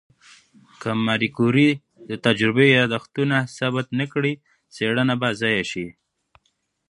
[0.81, 1.69] که ماري کوري
[2.09, 4.33] د تجربې یادښتونه ثبت نه کړي،
[4.75, 5.87] څېړنه به ضایع شي.